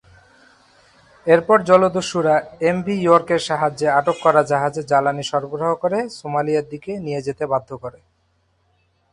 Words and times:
এরপর 1.27 1.57
জলদস্যুরা 1.69 2.35
এমভি 2.69 2.95
ইয়র্কের 2.99 3.41
সাহায্যে 3.49 3.87
আটক 3.99 4.17
করা 4.23 4.41
জাহাজে 4.43 4.81
জ্বালানি 4.83 5.23
সরবরাহ 5.31 5.71
করে 5.83 5.99
সোমালিয়ার 6.19 6.69
দিকে 6.69 6.91
নিয়ে 7.05 7.21
যেতে 7.27 7.43
বাধ্য 7.53 7.69
করে। 7.83 7.99